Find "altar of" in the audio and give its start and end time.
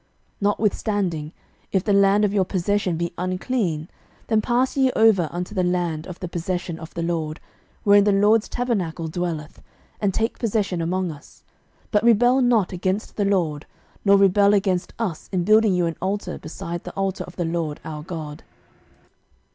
16.93-17.35